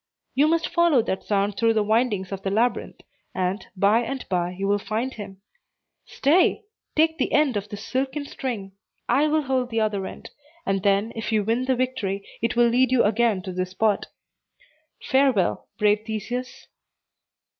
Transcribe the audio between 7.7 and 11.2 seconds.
silken string; I will hold the other end; and then,